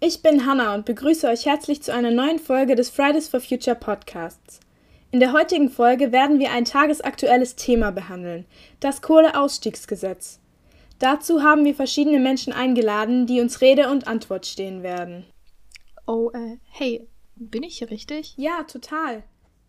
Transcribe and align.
Ich 0.00 0.20
bin 0.20 0.44
Hannah 0.44 0.74
und 0.74 0.84
begrüße 0.84 1.26
euch 1.26 1.46
herzlich 1.46 1.82
zu 1.82 1.94
einer 1.94 2.10
neuen 2.10 2.38
Folge 2.38 2.74
des 2.74 2.90
Fridays 2.90 3.28
for 3.28 3.40
Future 3.40 3.74
Podcasts. 3.74 4.60
In 5.10 5.20
der 5.20 5.32
heutigen 5.32 5.70
Folge 5.70 6.12
werden 6.12 6.38
wir 6.38 6.52
ein 6.52 6.66
tagesaktuelles 6.66 7.56
Thema 7.56 7.92
behandeln, 7.92 8.44
das 8.80 9.00
Kohleausstiegsgesetz. 9.00 10.38
Dazu 10.98 11.42
haben 11.42 11.64
wir 11.64 11.74
verschiedene 11.74 12.18
Menschen 12.18 12.52
eingeladen, 12.52 13.26
die 13.26 13.40
uns 13.40 13.62
Rede 13.62 13.88
und 13.88 14.06
Antwort 14.06 14.44
stehen 14.44 14.82
werden. 14.82 15.24
Oh, 16.06 16.30
äh, 16.34 16.58
hey, 16.68 17.08
bin 17.36 17.62
ich 17.62 17.78
hier 17.78 17.90
richtig? 17.90 18.34
Ja, 18.36 18.64
total. 18.64 19.22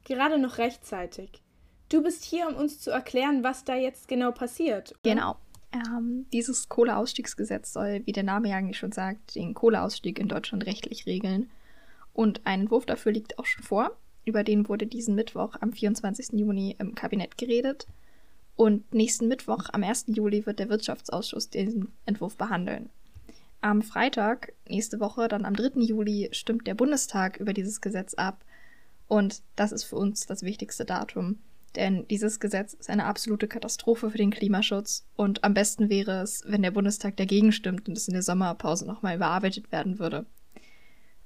Gerade 0.03 0.37
noch 0.37 0.57
rechtzeitig. 0.57 1.41
Du 1.87 2.03
bist 2.03 2.25
hier, 2.25 2.49
um 2.49 2.55
uns 2.57 2.81
zu 2.81 2.91
erklären, 2.91 3.45
was 3.45 3.63
da 3.63 3.75
jetzt 3.75 4.09
genau 4.09 4.33
passiert. 4.33 4.91
Oder? 4.91 5.15
Genau. 5.15 5.35
Ähm, 5.75 6.25
dieses 6.31 6.69
Kohleausstiegsgesetz 6.69 7.73
soll, 7.73 8.01
wie 8.05 8.11
der 8.11 8.23
Name 8.23 8.49
ja 8.49 8.57
eigentlich 8.57 8.77
schon 8.77 8.91
sagt, 8.91 9.35
den 9.35 9.53
Kohleausstieg 9.53 10.19
in 10.19 10.27
Deutschland 10.27 10.65
rechtlich 10.65 11.05
regeln. 11.05 11.49
Und 12.13 12.41
ein 12.45 12.61
Entwurf 12.61 12.85
dafür 12.85 13.11
liegt 13.11 13.37
auch 13.39 13.45
schon 13.45 13.63
vor. 13.63 13.91
Über 14.23 14.43
den 14.43 14.69
wurde 14.69 14.87
diesen 14.87 15.15
Mittwoch 15.15 15.55
am 15.59 15.73
24. 15.73 16.39
Juni 16.39 16.75
im 16.79 16.95
Kabinett 16.95 17.37
geredet. 17.37 17.87
Und 18.55 18.93
nächsten 18.93 19.27
Mittwoch, 19.27 19.65
am 19.73 19.83
1. 19.83 20.05
Juli, 20.07 20.45
wird 20.45 20.59
der 20.59 20.69
Wirtschaftsausschuss 20.69 21.49
diesen 21.49 21.91
Entwurf 22.05 22.37
behandeln. 22.37 22.89
Am 23.59 23.81
Freitag, 23.81 24.53
nächste 24.69 24.99
Woche, 24.99 25.27
dann 25.27 25.43
am 25.43 25.55
3. 25.55 25.81
Juli, 25.81 26.29
stimmt 26.31 26.67
der 26.67 26.75
Bundestag 26.75 27.37
über 27.37 27.53
dieses 27.53 27.81
Gesetz 27.81 28.13
ab. 28.13 28.45
Und 29.07 29.41
das 29.55 29.71
ist 29.71 29.83
für 29.83 29.97
uns 29.97 30.25
das 30.25 30.43
wichtigste 30.43 30.85
Datum. 30.85 31.39
Denn 31.75 32.07
dieses 32.07 32.39
Gesetz 32.39 32.73
ist 32.73 32.89
eine 32.89 33.05
absolute 33.05 33.47
Katastrophe 33.47 34.09
für 34.09 34.17
den 34.17 34.31
Klimaschutz. 34.31 35.05
Und 35.15 35.43
am 35.43 35.53
besten 35.53 35.89
wäre 35.89 36.21
es, 36.21 36.43
wenn 36.45 36.61
der 36.61 36.71
Bundestag 36.71 37.17
dagegen 37.17 37.51
stimmt 37.51 37.87
und 37.87 37.97
es 37.97 38.07
in 38.07 38.13
der 38.13 38.23
Sommerpause 38.23 38.85
nochmal 38.85 39.15
überarbeitet 39.15 39.71
werden 39.71 39.99
würde. 39.99 40.25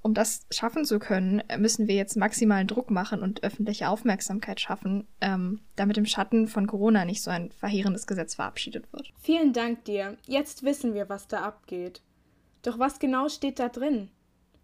Um 0.02 0.14
das 0.14 0.46
schaffen 0.50 0.86
zu 0.86 0.98
können, 0.98 1.44
müssen 1.58 1.88
wir 1.88 1.96
jetzt 1.96 2.16
maximalen 2.16 2.68
Druck 2.68 2.90
machen 2.90 3.22
und 3.22 3.44
öffentliche 3.44 3.90
Aufmerksamkeit 3.90 4.62
schaffen, 4.62 5.08
ähm, 5.20 5.60
damit 5.76 5.98
im 5.98 6.06
Schatten 6.06 6.48
von 6.48 6.68
Corona 6.68 7.04
nicht 7.04 7.22
so 7.22 7.32
ein 7.32 7.52
verheerendes 7.52 8.08
Gesetz 8.08 8.36
verabschiedet 8.36 8.92
wird. 8.94 9.12
Vielen 9.20 9.52
Dank 9.52 9.84
dir. 9.84 10.18
Jetzt 10.26 10.64
wissen 10.64 10.94
wir, 10.94 11.10
was 11.10 11.28
da 11.28 11.42
abgeht. 11.42 12.02
Doch 12.62 12.80
was 12.80 13.00
genau 13.00 13.28
steht 13.28 13.60
da 13.60 13.68
drin? 13.68 14.10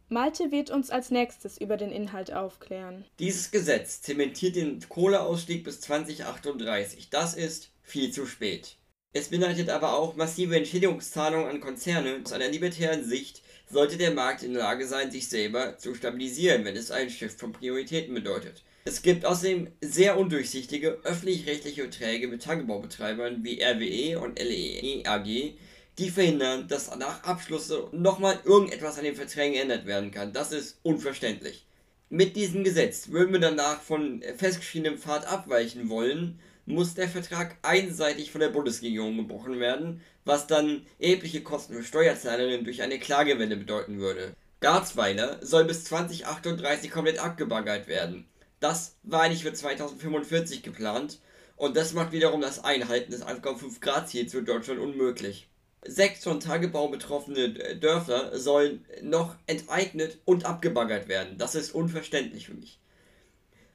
Malte 0.08 0.52
wird 0.52 0.70
uns 0.70 0.92
als 0.92 1.10
nächstes 1.10 1.60
über 1.60 1.78
den 1.78 1.92
Inhalt 1.92 2.32
aufklären. 2.32 3.06
Dieses 3.18 3.50
Gesetz 3.50 4.02
zementiert 4.02 4.56
den 4.56 4.80
Kohleausstieg 4.88 5.64
bis 5.64 5.82
2038. 5.82 7.10
Das 7.10 7.34
ist 7.34 7.72
viel 7.82 8.12
zu 8.12 8.28
spät. 8.28 8.78
Es 9.14 9.30
beinhaltet 9.30 9.70
aber 9.70 9.98
auch 9.98 10.16
massive 10.16 10.58
Entschädigungszahlungen 10.58 11.50
an 11.50 11.60
Konzerne. 11.62 12.22
Aus 12.24 12.34
einer 12.34 12.50
libertären 12.50 13.04
Sicht 13.04 13.42
sollte 13.72 13.98
der 13.98 14.12
Markt 14.12 14.44
in 14.44 14.54
der 14.54 14.64
Lage 14.64 14.86
sein, 14.86 15.10
sich 15.10 15.28
selber 15.28 15.78
zu 15.78 15.96
stabilisieren, 15.96 16.66
wenn 16.66 16.76
es 16.76 16.92
einen 16.92 17.10
Shift 17.10 17.40
von 17.40 17.54
Prioritäten 17.54 18.14
bedeutet. 18.14 18.64
Es 18.84 19.02
gibt 19.02 19.26
außerdem 19.26 19.70
sehr 19.82 20.20
undurchsichtige 20.20 21.00
öffentlich-rechtliche 21.04 21.82
Verträge 21.82 22.28
mit 22.28 22.44
Tagebaubetreibern 22.44 23.44
wie 23.44 23.60
RWE 23.64 24.20
und 24.20 24.38
LEE 24.38 25.04
AG, 25.08 25.56
die 25.98 26.10
verhindern, 26.10 26.68
dass 26.68 26.96
nach 26.98 27.24
Abschluss 27.24 27.72
nochmal 27.92 28.40
irgendetwas 28.44 28.98
an 28.98 29.06
den 29.06 29.16
Verträgen 29.16 29.54
geändert 29.54 29.86
werden 29.86 30.12
kann. 30.12 30.34
Das 30.34 30.52
ist 30.52 30.78
unverständlich. 30.84 31.66
Mit 32.10 32.36
diesem 32.36 32.64
Gesetz 32.64 33.10
würden 33.10 33.34
wir 33.34 33.40
danach 33.40 33.82
von 33.82 34.22
festgeschriebenem 34.38 35.00
Pfad 35.00 35.26
abweichen 35.26 35.90
wollen, 35.90 36.40
muss 36.66 36.96
der 36.96 37.08
Vertrag 37.08 37.58
einseitig 37.62 38.32
von 38.32 38.42
der 38.42 38.50
Bundesregierung 38.50 39.18
gebrochen 39.18 39.60
werden, 39.60 40.02
was 40.24 40.48
dann 40.48 40.86
erhebliche 41.00 41.42
Kosten 41.42 41.74
für 41.74 41.84
Steuerzahlerinnen 41.84 42.66
durch 42.66 42.82
eine 42.82 43.00
Klagewelle 43.00 43.56
bedeuten 43.56 44.00
würde. 44.00 44.34
Garzweiler 44.62 45.40
soll 45.46 45.66
bis 45.66 45.84
2038 45.86 46.90
komplett 46.90 47.20
abgebaggert 47.20 47.88
werden. 47.88 48.26
Das 48.60 48.96
war 49.04 49.22
eigentlich 49.22 49.44
für 49.44 49.54
2045 49.54 50.64
geplant 50.64 51.20
und 51.56 51.78
das 51.78 51.94
macht 51.94 52.12
wiederum 52.12 52.42
das 52.42 52.64
Einhalten 52.64 53.12
des 53.12 53.24
1,5 53.24 53.80
Grad 53.80 54.10
Ziels 54.10 54.32
für 54.32 54.42
Deutschland 54.42 54.80
unmöglich. 54.80 55.48
Sechs 55.88 56.24
von 56.24 56.40
Tagebau 56.40 56.88
betroffene 56.88 57.54
Dörfer 57.76 58.38
sollen 58.38 58.86
noch 59.02 59.36
enteignet 59.46 60.18
und 60.26 60.46
abgebaggert 60.46 61.08
werden. 61.08 61.38
Das 61.38 61.56
ist 61.56 61.76
unverständlich 61.76 62.48
für 62.48 62.56
mich. 62.56 62.80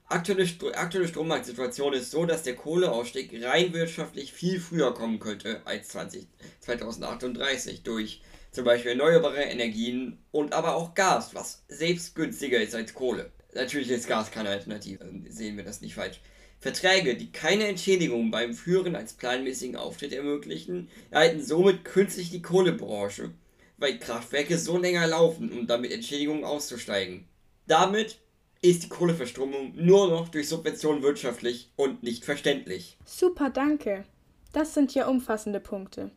Aktuelle, 0.07 0.45
aktuelle 0.73 1.07
Strommarktsituation 1.07 1.93
ist 1.93 2.11
so, 2.11 2.25
dass 2.25 2.43
der 2.43 2.55
Kohleausstieg 2.55 3.31
rein 3.45 3.73
wirtschaftlich 3.73 4.33
viel 4.33 4.59
früher 4.59 4.93
kommen 4.93 5.19
könnte 5.19 5.61
als 5.63 5.87
20, 5.89 6.27
2038 6.59 7.83
durch 7.83 8.21
zum 8.51 8.65
Beispiel 8.65 8.91
erneuerbare 8.91 9.43
Energien 9.43 10.19
und 10.31 10.53
aber 10.53 10.75
auch 10.75 10.93
Gas, 10.93 11.33
was 11.33 11.63
selbst 11.69 12.15
günstiger 12.15 12.59
ist 12.59 12.75
als 12.75 12.93
Kohle. 12.93 13.31
Natürlich 13.53 13.89
ist 13.89 14.07
Gas 14.07 14.31
keine 14.31 14.49
Alternative, 14.49 15.05
sehen 15.29 15.55
wir 15.55 15.63
das 15.63 15.79
nicht 15.79 15.95
falsch. 15.95 16.19
Verträge, 16.61 17.15
die 17.15 17.31
keine 17.31 17.67
Entschädigung 17.67 18.29
beim 18.29 18.53
Führen 18.53 18.95
als 18.95 19.13
planmäßigen 19.13 19.75
Auftritt 19.75 20.13
ermöglichen, 20.13 20.89
erhalten 21.09 21.43
somit 21.43 21.83
künstlich 21.83 22.29
die 22.29 22.43
Kohlebranche, 22.43 23.31
weil 23.77 23.97
Kraftwerke 23.97 24.59
so 24.59 24.77
länger 24.77 25.07
laufen, 25.07 25.51
um 25.51 25.65
damit 25.65 25.91
Entschädigungen 25.91 26.43
auszusteigen. 26.43 27.25
Damit 27.65 28.19
ist 28.61 28.83
die 28.83 28.89
Kohleverstromung 28.89 29.73
nur 29.75 30.09
noch 30.09 30.29
durch 30.29 30.49
Subventionen 30.49 31.01
wirtschaftlich 31.01 31.71
und 31.75 32.03
nicht 32.03 32.25
verständlich. 32.25 32.95
Super, 33.05 33.49
danke. 33.49 34.05
Das 34.53 34.75
sind 34.75 34.93
ja 34.93 35.07
umfassende 35.07 35.59
Punkte. 35.59 36.11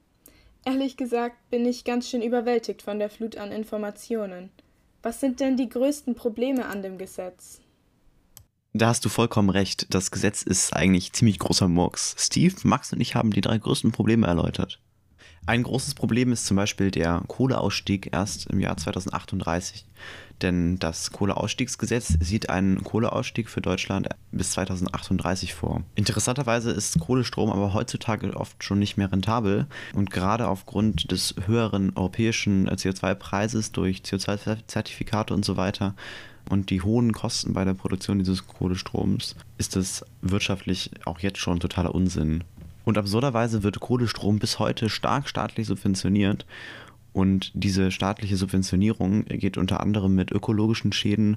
Ehrlich 0.66 0.98
gesagt 0.98 1.36
bin 1.48 1.64
ich 1.64 1.84
ganz 1.84 2.10
schön 2.10 2.20
überwältigt 2.20 2.82
von 2.82 2.98
der 2.98 3.08
Flut 3.08 3.38
an 3.38 3.50
Informationen. 3.50 4.50
Was 5.02 5.20
sind 5.20 5.40
denn 5.40 5.56
die 5.56 5.70
größten 5.70 6.14
Probleme 6.14 6.66
an 6.66 6.82
dem 6.82 6.98
Gesetz? 6.98 7.60
Da 8.76 8.88
hast 8.88 9.04
du 9.04 9.08
vollkommen 9.08 9.50
recht. 9.50 9.86
Das 9.94 10.10
Gesetz 10.10 10.42
ist 10.42 10.74
eigentlich 10.74 11.12
ziemlich 11.12 11.38
großer 11.38 11.68
Murks. 11.68 12.16
Steve, 12.18 12.56
Max 12.64 12.92
und 12.92 13.00
ich 13.00 13.14
haben 13.14 13.30
die 13.30 13.40
drei 13.40 13.56
größten 13.56 13.92
Probleme 13.92 14.26
erläutert. 14.26 14.80
Ein 15.46 15.62
großes 15.62 15.94
Problem 15.94 16.32
ist 16.32 16.44
zum 16.46 16.56
Beispiel 16.56 16.90
der 16.90 17.22
Kohleausstieg 17.28 18.08
erst 18.12 18.46
im 18.46 18.58
Jahr 18.58 18.76
2038. 18.76 19.86
Denn 20.42 20.80
das 20.80 21.12
Kohleausstiegsgesetz 21.12 22.16
sieht 22.18 22.50
einen 22.50 22.82
Kohleausstieg 22.82 23.48
für 23.48 23.60
Deutschland 23.60 24.08
bis 24.32 24.50
2038 24.50 25.54
vor. 25.54 25.84
Interessanterweise 25.94 26.72
ist 26.72 26.98
Kohlestrom 26.98 27.50
aber 27.50 27.74
heutzutage 27.74 28.34
oft 28.34 28.64
schon 28.64 28.80
nicht 28.80 28.96
mehr 28.96 29.12
rentabel 29.12 29.68
und 29.94 30.10
gerade 30.10 30.48
aufgrund 30.48 31.12
des 31.12 31.36
höheren 31.46 31.94
europäischen 31.94 32.68
CO2-Preises 32.68 33.70
durch 33.70 33.98
CO2-Zertifikate 33.98 35.32
und 35.32 35.44
so 35.44 35.56
weiter 35.56 35.94
und 36.50 36.70
die 36.70 36.82
hohen 36.82 37.12
Kosten 37.12 37.52
bei 37.52 37.64
der 37.64 37.74
Produktion 37.74 38.18
dieses 38.18 38.46
Kohlestroms 38.46 39.36
ist 39.58 39.76
es 39.76 40.04
wirtschaftlich 40.22 40.90
auch 41.04 41.20
jetzt 41.20 41.38
schon 41.38 41.60
totaler 41.60 41.94
Unsinn. 41.94 42.44
Und 42.84 42.98
absurderweise 42.98 43.62
wird 43.62 43.80
Kohlestrom 43.80 44.38
bis 44.38 44.58
heute 44.58 44.90
stark 44.90 45.28
staatlich 45.28 45.66
subventioniert 45.66 46.44
und 47.14 47.52
diese 47.54 47.92
staatliche 47.92 48.36
Subventionierung 48.36 49.24
geht 49.26 49.56
unter 49.56 49.80
anderem 49.80 50.16
mit 50.16 50.32
ökologischen 50.32 50.92
Schäden 50.92 51.36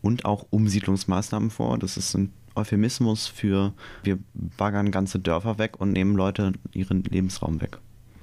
und 0.00 0.24
auch 0.24 0.46
Umsiedlungsmaßnahmen 0.50 1.50
vor. 1.50 1.78
Das 1.78 1.98
ist 1.98 2.14
ein 2.14 2.32
Euphemismus 2.54 3.26
für 3.26 3.74
wir 4.02 4.18
baggern 4.56 4.90
ganze 4.90 5.18
Dörfer 5.18 5.58
weg 5.58 5.80
und 5.80 5.92
nehmen 5.92 6.16
Leute 6.16 6.52
ihren 6.72 7.04
Lebensraum 7.04 7.60
weg. 7.60 7.78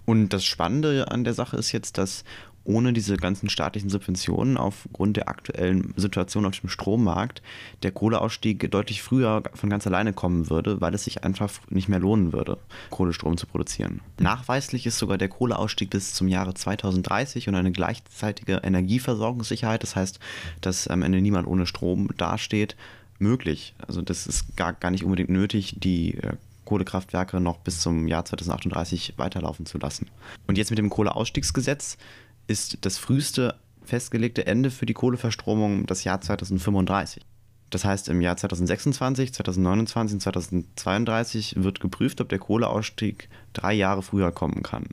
Und 0.05 0.29
das 0.29 0.45
Spannende 0.45 1.11
an 1.11 1.23
der 1.23 1.35
Sache 1.35 1.57
ist 1.57 1.71
jetzt, 1.71 1.99
dass 1.99 2.23
ohne 2.65 2.93
diese 2.93 3.15
ganzen 3.17 3.49
staatlichen 3.49 3.89
Subventionen 3.89 4.57
aufgrund 4.57 5.17
der 5.17 5.29
aktuellen 5.29 5.93
Situation 5.95 6.45
auf 6.45 6.59
dem 6.59 6.69
Strommarkt 6.69 7.41
der 7.83 7.91
Kohleausstieg 7.91 8.69
deutlich 8.71 9.01
früher 9.01 9.43
von 9.53 9.69
ganz 9.69 9.87
alleine 9.87 10.13
kommen 10.13 10.49
würde, 10.49 10.81
weil 10.81 10.93
es 10.93 11.05
sich 11.05 11.23
einfach 11.23 11.51
nicht 11.69 11.87
mehr 11.87 11.99
lohnen 11.99 12.33
würde, 12.33 12.57
Kohlestrom 12.89 13.37
zu 13.37 13.47
produzieren. 13.47 14.01
Nachweislich 14.19 14.85
ist 14.85 14.97
sogar 14.97 15.17
der 15.17 15.29
Kohleausstieg 15.29 15.91
bis 15.91 16.13
zum 16.13 16.27
Jahre 16.27 16.53
2030 16.53 17.47
und 17.47 17.55
eine 17.55 17.71
gleichzeitige 17.71 18.61
Energieversorgungssicherheit, 18.63 19.83
das 19.83 19.95
heißt, 19.95 20.19
dass 20.61 20.87
am 20.87 21.03
Ende 21.03 21.21
niemand 21.21 21.47
ohne 21.47 21.65
Strom 21.65 22.09
dasteht, 22.17 22.75
möglich. 23.19 23.73
Also 23.87 24.01
das 24.01 24.27
ist 24.27 24.57
gar, 24.57 24.73
gar 24.73 24.91
nicht 24.91 25.03
unbedingt 25.03 25.29
nötig, 25.29 25.75
die 25.79 26.15
äh, 26.15 26.33
Kohlekraftwerke 26.65 27.39
noch 27.39 27.57
bis 27.57 27.79
zum 27.79 28.07
Jahr 28.07 28.25
2038 28.25 29.13
weiterlaufen 29.17 29.65
zu 29.65 29.77
lassen. 29.77 30.07
Und 30.47 30.57
jetzt 30.57 30.71
mit 30.71 30.79
dem 30.79 30.89
Kohleausstiegsgesetz 30.89 31.97
ist 32.47 32.85
das 32.85 32.97
früheste 32.97 33.59
festgelegte 33.83 34.47
Ende 34.47 34.71
für 34.71 34.85
die 34.85 34.93
Kohleverstromung 34.93 35.85
das 35.85 36.03
Jahr 36.03 36.21
2035. 36.21 37.23
Das 37.69 37.83
heißt, 37.83 38.09
im 38.09 38.21
Jahr 38.21 38.37
2026, 38.37 39.33
2029 39.33 40.15
und 40.15 40.19
2032 40.21 41.63
wird 41.63 41.79
geprüft, 41.79 42.21
ob 42.21 42.29
der 42.29 42.39
Kohleausstieg 42.39 43.29
drei 43.53 43.73
Jahre 43.73 44.01
früher 44.01 44.31
kommen 44.31 44.63
kann. 44.63 44.87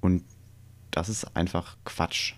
Und 0.00 0.24
das 0.90 1.08
ist 1.08 1.36
einfach 1.36 1.76
Quatsch. 1.84 2.34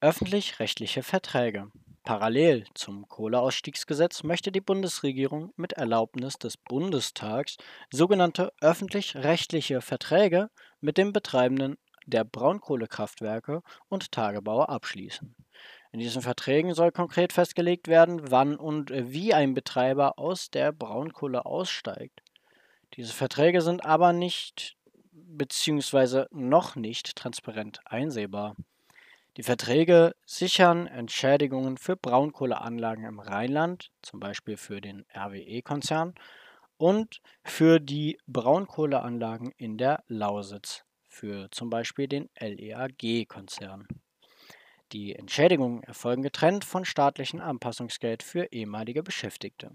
Öffentlich-rechtliche 0.00 1.02
Verträge. 1.02 1.68
Parallel 2.02 2.66
zum 2.74 3.08
Kohleausstiegsgesetz 3.08 4.24
möchte 4.24 4.52
die 4.52 4.60
Bundesregierung 4.60 5.52
mit 5.56 5.72
Erlaubnis 5.72 6.34
des 6.34 6.58
Bundestags 6.58 7.56
sogenannte 7.90 8.52
öffentlich-rechtliche 8.60 9.80
Verträge 9.80 10.50
mit 10.82 10.98
dem 10.98 11.14
betreibenden 11.14 11.78
der 12.06 12.24
Braunkohlekraftwerke 12.24 13.62
und 13.88 14.12
Tagebaue 14.12 14.68
abschließen. 14.68 15.34
In 15.92 16.00
diesen 16.00 16.22
Verträgen 16.22 16.74
soll 16.74 16.90
konkret 16.90 17.32
festgelegt 17.32 17.86
werden, 17.86 18.30
wann 18.30 18.56
und 18.56 18.90
wie 18.90 19.32
ein 19.32 19.54
Betreiber 19.54 20.18
aus 20.18 20.50
der 20.50 20.72
Braunkohle 20.72 21.46
aussteigt. 21.46 22.22
Diese 22.94 23.12
Verträge 23.12 23.60
sind 23.60 23.84
aber 23.84 24.12
nicht 24.12 24.76
bzw. 25.12 26.26
noch 26.30 26.76
nicht 26.76 27.16
transparent 27.16 27.80
einsehbar. 27.84 28.56
Die 29.36 29.42
Verträge 29.42 30.14
sichern 30.24 30.86
Entschädigungen 30.86 31.76
für 31.76 31.96
Braunkohleanlagen 31.96 33.04
im 33.04 33.18
Rheinland, 33.18 33.90
zum 34.00 34.20
Beispiel 34.20 34.56
für 34.56 34.80
den 34.80 35.04
RWE-Konzern, 35.12 36.14
und 36.76 37.20
für 37.44 37.80
die 37.80 38.18
Braunkohleanlagen 38.26 39.52
in 39.56 39.76
der 39.78 40.04
Lausitz, 40.06 40.84
für 41.14 41.50
zum 41.50 41.70
Beispiel 41.70 42.08
den 42.08 42.28
LEAG-Konzern. 42.38 43.86
Die 44.92 45.14
Entschädigungen 45.14 45.82
erfolgen 45.82 46.22
getrennt 46.22 46.64
von 46.64 46.84
staatlichem 46.84 47.40
Anpassungsgeld 47.40 48.22
für 48.22 48.52
ehemalige 48.52 49.02
Beschäftigte. 49.02 49.70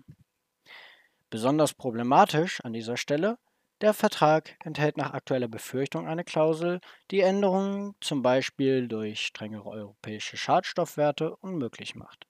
Besonders 1.30 1.74
problematisch 1.74 2.62
an 2.62 2.74
dieser 2.74 2.97
Stelle 2.97 3.38
der 3.81 3.94
Vertrag 3.94 4.57
enthält 4.65 4.97
nach 4.97 5.13
aktueller 5.13 5.47
Befürchtung 5.47 6.06
eine 6.06 6.25
Klausel, 6.25 6.81
die 7.12 7.21
Änderungen 7.21 7.95
zum 8.01 8.21
Beispiel 8.21 8.89
durch 8.89 9.25
strengere 9.25 9.69
europäische 9.69 10.36
Schadstoffwerte 10.36 11.36
unmöglich 11.38 11.95
macht. 11.95 12.27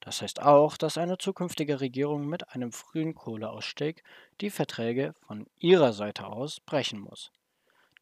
Das 0.00 0.20
heißt 0.20 0.42
auch, 0.42 0.76
dass 0.76 0.98
eine 0.98 1.16
zukünftige 1.16 1.80
Regierung 1.80 2.26
mit 2.26 2.50
einem 2.50 2.72
frühen 2.72 3.14
Kohleausstieg 3.14 4.02
die 4.40 4.50
Verträge 4.50 5.14
von 5.26 5.46
ihrer 5.58 5.94
Seite 5.94 6.26
aus 6.26 6.60
brechen 6.60 6.98
muss. 6.98 7.30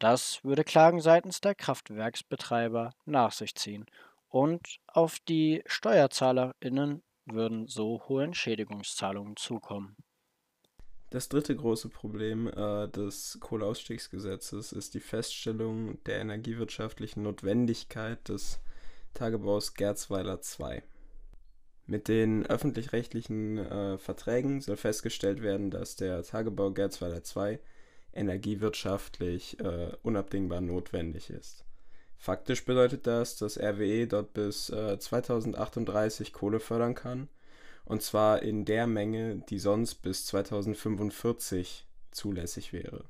Das 0.01 0.43
würde 0.43 0.65
Klagen 0.65 1.01
seitens 1.03 1.43
der 1.43 1.55
Kraftwerksbetreiber 1.55 2.95
nach 3.05 3.33
sich 3.33 3.55
ziehen 3.55 3.85
und 4.29 4.79
auf 4.87 5.19
die 5.21 5.63
Steuerzahlerinnen 5.67 7.03
würden 7.27 7.69
so 7.69 8.03
hohe 8.09 8.25
Entschädigungszahlungen 8.25 9.37
zukommen. 9.37 9.97
Das 11.11 11.29
dritte 11.29 11.55
große 11.55 11.91
Problem 11.91 12.49
äh, 12.49 12.89
des 12.89 13.39
Kohleausstiegsgesetzes 13.41 14.73
ist 14.73 14.95
die 14.95 15.01
Feststellung 15.01 16.03
der 16.05 16.21
energiewirtschaftlichen 16.21 17.23
Notwendigkeit 17.23 18.27
des 18.29 18.59
Tagebaus 19.13 19.75
Gerzweiler 19.75 20.41
II. 20.59 20.83
Mit 21.87 22.09
den 22.09 22.47
öffentlich-rechtlichen 22.47 23.59
äh, 23.59 23.99
Verträgen 23.99 24.63
soll 24.63 24.77
festgestellt 24.77 25.43
werden, 25.43 25.71
dass 25.71 25.97
der 25.97 26.23
Tagebau 26.23 26.71
Gerzweiler 26.71 27.21
II 27.37 27.59
energiewirtschaftlich 28.13 29.59
äh, 29.61 29.93
unabdingbar 30.03 30.61
notwendig 30.61 31.31
ist. 31.31 31.65
Faktisch 32.17 32.65
bedeutet 32.65 33.07
das, 33.07 33.37
dass 33.37 33.59
RWE 33.59 34.07
dort 34.07 34.35
bis 34.35 34.71
äh, 34.71 34.99
2038 34.99 36.33
Kohle 36.33 36.61
fördern 36.61 36.95
kann 36.95 37.29
und 37.91 38.03
zwar 38.03 38.43
in 38.43 38.65
der 38.65 38.87
Menge, 38.87 39.43
die 39.49 39.59
sonst 39.59 39.97
bis 39.97 40.25
2045 40.27 41.89
zulässig 42.13 42.73
wäre. 42.73 43.05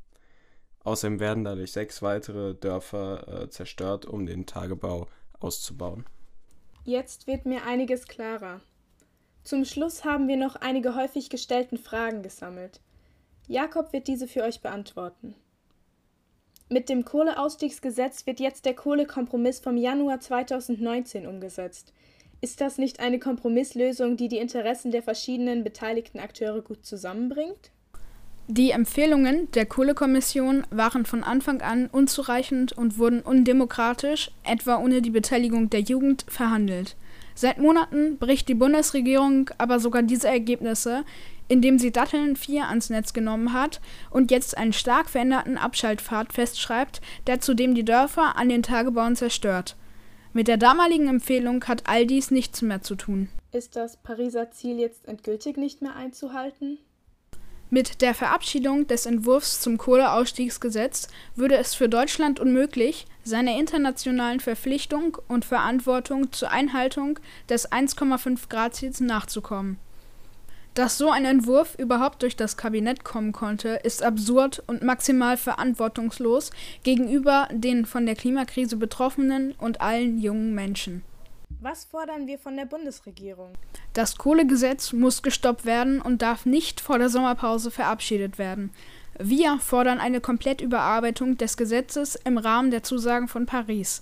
Außerdem 0.84 1.20
werden 1.20 1.44
dadurch 1.44 1.72
sechs 1.72 2.00
weitere 2.00 2.54
Dörfer 2.54 3.42
äh, 3.42 3.50
zerstört, 3.50 4.06
um 4.06 4.24
den 4.24 4.46
Tagebau 4.46 5.06
auszubauen. 5.38 6.06
Jetzt 6.84 7.26
wird 7.26 7.44
mir 7.44 7.66
einiges 7.66 8.06
klarer. 8.06 8.62
Zum 9.44 9.66
Schluss 9.66 10.04
haben 10.04 10.28
wir 10.28 10.38
noch 10.38 10.56
einige 10.56 10.94
häufig 10.94 11.28
gestellten 11.28 11.76
Fragen 11.76 12.22
gesammelt. 12.22 12.80
Jakob 13.50 13.92
wird 13.92 14.06
diese 14.06 14.28
für 14.28 14.44
euch 14.44 14.60
beantworten. 14.60 15.34
Mit 16.68 16.88
dem 16.88 17.04
Kohleausstiegsgesetz 17.04 18.24
wird 18.24 18.38
jetzt 18.38 18.64
der 18.64 18.74
Kohlekompromiss 18.74 19.58
vom 19.58 19.76
Januar 19.76 20.20
2019 20.20 21.26
umgesetzt. 21.26 21.92
Ist 22.40 22.60
das 22.60 22.78
nicht 22.78 23.00
eine 23.00 23.18
Kompromisslösung, 23.18 24.16
die 24.16 24.28
die 24.28 24.38
Interessen 24.38 24.92
der 24.92 25.02
verschiedenen 25.02 25.64
beteiligten 25.64 26.20
Akteure 26.20 26.62
gut 26.62 26.86
zusammenbringt? 26.86 27.72
Die 28.46 28.70
Empfehlungen 28.70 29.50
der 29.50 29.66
Kohlekommission 29.66 30.64
waren 30.70 31.04
von 31.04 31.24
Anfang 31.24 31.60
an 31.60 31.88
unzureichend 31.90 32.72
und 32.72 32.98
wurden 32.98 33.20
undemokratisch, 33.20 34.30
etwa 34.44 34.78
ohne 34.78 35.02
die 35.02 35.10
Beteiligung 35.10 35.70
der 35.70 35.80
Jugend, 35.80 36.24
verhandelt. 36.28 36.94
Seit 37.34 37.58
Monaten 37.58 38.18
bricht 38.18 38.48
die 38.48 38.54
Bundesregierung 38.54 39.50
aber 39.58 39.80
sogar 39.80 40.02
diese 40.02 40.28
Ergebnisse, 40.28 41.04
indem 41.50 41.80
sie 41.80 41.90
Datteln 41.90 42.36
4 42.36 42.68
ans 42.68 42.90
Netz 42.90 43.12
genommen 43.12 43.52
hat 43.52 43.80
und 44.08 44.30
jetzt 44.30 44.56
einen 44.56 44.72
stark 44.72 45.10
veränderten 45.10 45.58
Abschaltpfad 45.58 46.32
festschreibt, 46.32 47.00
der 47.26 47.40
zudem 47.40 47.74
die 47.74 47.84
Dörfer 47.84 48.36
an 48.36 48.48
den 48.48 48.62
Tagebauen 48.62 49.16
zerstört. 49.16 49.76
Mit 50.32 50.46
der 50.46 50.58
damaligen 50.58 51.08
Empfehlung 51.08 51.64
hat 51.64 51.82
all 51.88 52.06
dies 52.06 52.30
nichts 52.30 52.62
mehr 52.62 52.82
zu 52.82 52.94
tun. 52.94 53.28
Ist 53.50 53.74
das 53.74 53.96
Pariser 53.96 54.52
Ziel 54.52 54.78
jetzt 54.78 55.08
endgültig 55.08 55.56
nicht 55.56 55.82
mehr 55.82 55.96
einzuhalten? 55.96 56.78
Mit 57.68 58.00
der 58.00 58.14
Verabschiedung 58.14 58.86
des 58.86 59.06
Entwurfs 59.06 59.60
zum 59.60 59.76
Kohleausstiegsgesetz 59.76 61.08
würde 61.34 61.56
es 61.56 61.74
für 61.74 61.88
Deutschland 61.88 62.38
unmöglich, 62.38 63.06
seiner 63.24 63.58
internationalen 63.58 64.38
Verpflichtung 64.38 65.18
und 65.26 65.44
Verantwortung 65.44 66.30
zur 66.30 66.52
Einhaltung 66.52 67.18
des 67.48 67.70
1,5 67.70 68.48
Grad 68.48 68.76
Ziels 68.76 69.00
nachzukommen. 69.00 69.78
Dass 70.74 70.98
so 70.98 71.10
ein 71.10 71.24
Entwurf 71.24 71.74
überhaupt 71.78 72.22
durch 72.22 72.36
das 72.36 72.56
Kabinett 72.56 73.02
kommen 73.04 73.32
konnte, 73.32 73.80
ist 73.82 74.02
absurd 74.02 74.62
und 74.66 74.82
maximal 74.82 75.36
verantwortungslos 75.36 76.50
gegenüber 76.84 77.48
den 77.50 77.86
von 77.86 78.06
der 78.06 78.14
Klimakrise 78.14 78.76
Betroffenen 78.76 79.52
und 79.58 79.80
allen 79.80 80.18
jungen 80.18 80.54
Menschen. 80.54 81.02
Was 81.60 81.84
fordern 81.84 82.26
wir 82.26 82.38
von 82.38 82.56
der 82.56 82.64
Bundesregierung? 82.64 83.52
Das 83.92 84.16
Kohlegesetz 84.16 84.92
muss 84.92 85.22
gestoppt 85.22 85.66
werden 85.66 86.00
und 86.00 86.22
darf 86.22 86.46
nicht 86.46 86.80
vor 86.80 86.98
der 86.98 87.08
Sommerpause 87.08 87.70
verabschiedet 87.70 88.38
werden. 88.38 88.70
Wir 89.18 89.58
fordern 89.58 89.98
eine 89.98 90.20
Komplettüberarbeitung 90.22 91.36
des 91.36 91.56
Gesetzes 91.58 92.14
im 92.14 92.38
Rahmen 92.38 92.70
der 92.70 92.82
Zusagen 92.82 93.28
von 93.28 93.44
Paris. 93.44 94.00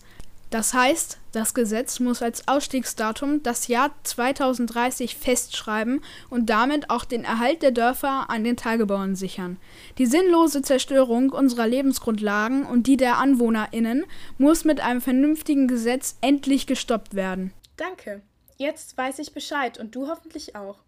Das 0.50 0.73
heißt, 0.73 1.19
das 1.33 1.52
Gesetz 1.52 2.00
muss 2.00 2.23
als 2.23 2.49
Ausstiegsdatum 2.49 3.43
das 3.43 3.69
Jahr 3.69 3.90
2030 4.02 5.17
festschreiben 5.17 6.00
und 6.31 6.49
damit 6.49 6.88
auch 6.88 7.05
den 7.05 7.25
Erhalt 7.25 7.62
der 7.62 7.71
Dörfer 7.71 8.31
an 8.31 8.45
den 8.45 8.57
Tagebauern 8.57 9.14
sichern. 9.14 9.59
Die 9.99 10.07
sinnlose 10.07 10.62
Zerstörung 10.62 11.31
unserer 11.31 11.67
Lebensgrundlagen 11.67 12.64
und 12.64 12.87
die 12.87 12.97
der 12.97 13.19
Anwohnerinnen 13.19 14.07
muss 14.38 14.64
mit 14.64 14.81
einem 14.81 15.02
vernünftigen 15.02 15.69
Gesetz 15.69 16.17
endlich 16.23 16.67
gestoppt 16.67 17.14
werden. 17.14 17.52
Danke. 17.76 18.23
Jetzt 18.57 18.97
weiß 18.97 19.19
ich 19.19 19.35
Bescheid 19.35 19.78
und 19.78 19.95
du 19.95 20.09
hoffentlich 20.09 20.57
auch. 20.57 20.78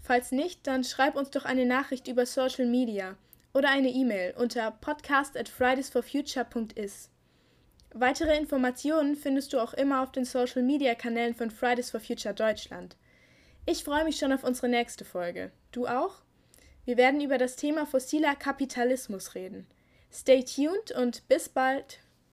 Falls 0.00 0.32
nicht, 0.32 0.66
dann 0.66 0.84
schreib 0.84 1.16
uns 1.16 1.30
doch 1.30 1.44
eine 1.44 1.64
Nachricht 1.64 2.08
über 2.08 2.26
Social 2.26 2.66
Media 2.66 3.16
oder 3.54 3.70
eine 3.70 3.88
E-Mail 3.88 4.34
unter 4.36 4.70
podcast 4.70 5.36
at 5.36 5.48
fridaysforfuture.is. 5.48 7.11
Weitere 7.94 8.36
Informationen 8.38 9.16
findest 9.16 9.52
du 9.52 9.60
auch 9.60 9.74
immer 9.74 10.02
auf 10.02 10.12
den 10.12 10.24
Social 10.24 10.62
Media 10.62 10.94
Kanälen 10.94 11.34
von 11.34 11.50
Fridays 11.50 11.90
for 11.90 12.00
Future 12.00 12.34
Deutschland. 12.34 12.96
Ich 13.66 13.84
freue 13.84 14.04
mich 14.04 14.16
schon 14.16 14.32
auf 14.32 14.44
unsere 14.44 14.68
nächste 14.68 15.04
Folge. 15.04 15.52
Du 15.72 15.86
auch? 15.86 16.22
Wir 16.84 16.96
werden 16.96 17.20
über 17.20 17.36
das 17.38 17.56
Thema 17.56 17.86
fossiler 17.86 18.34
Kapitalismus 18.34 19.34
reden. 19.34 19.66
Stay 20.10 20.42
tuned 20.42 20.90
und 20.92 21.28
bis 21.28 21.48
bald! 21.48 22.00